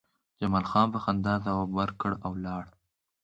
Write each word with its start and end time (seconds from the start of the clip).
جمال 0.39 0.65
خان 0.71 0.87
په 0.93 0.99
خندا 1.03 1.33
ځواب 1.45 1.69
ورکړ 1.79 2.11
او 2.25 2.31
لاړ 2.45 2.63